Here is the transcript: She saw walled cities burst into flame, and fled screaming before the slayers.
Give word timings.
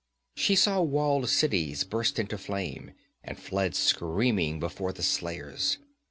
She 0.35 0.55
saw 0.55 0.81
walled 0.81 1.29
cities 1.29 1.83
burst 1.83 2.17
into 2.17 2.39
flame, 2.39 2.93
and 3.23 3.37
fled 3.37 3.75
screaming 3.75 4.59
before 4.59 4.91
the 4.93 5.03
slayers. 5.03 5.77